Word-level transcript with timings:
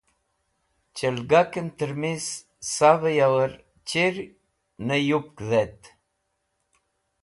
Chẽlgakẽn 0.95 1.67
tẽrmis 1.77 2.27
savẽ 2.73 3.13
yor 3.19 3.51
chir 3.87 4.15
ne 4.85 4.95
yupk 5.07 5.33
dhet? 5.49 5.79